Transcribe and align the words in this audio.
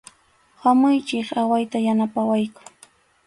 Hamuychik, 0.61 1.27
awayta 1.41 1.77
yanapawayku. 1.85 2.61